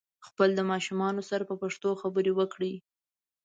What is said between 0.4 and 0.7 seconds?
د